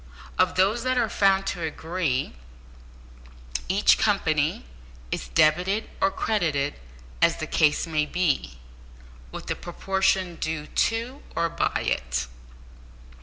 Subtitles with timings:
[0.39, 2.33] Of those that are found to agree,
[3.69, 4.65] each company
[5.11, 6.73] is debited or credited,
[7.21, 8.57] as the case may be,
[9.31, 12.25] with the proportion due to or by it.